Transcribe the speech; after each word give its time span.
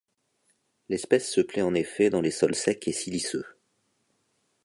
L'espèce 0.89 1.31
se 1.31 1.41
plaît 1.41 1.61
en 1.61 1.75
effet 1.75 2.09
dans 2.09 2.21
les 2.21 2.31
sols 2.31 2.55
secs 2.55 2.87
et 2.87 2.91
siliceux. 2.91 3.45